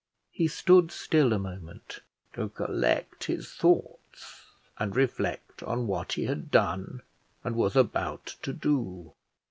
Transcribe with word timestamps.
He 0.31 0.47
stood 0.47 0.91
still 0.91 1.31
a 1.31 1.37
moment 1.37 1.99
to 2.33 2.49
collect 2.49 3.25
his 3.25 3.53
thoughts, 3.53 4.45
and 4.79 4.95
reflect 4.95 5.61
on 5.61 5.85
what 5.85 6.13
he 6.13 6.25
had 6.25 6.49
done, 6.49 7.03
and 7.43 7.55
was 7.55 7.75
about 7.75 8.25
to 8.41 8.51
do. 8.51 9.13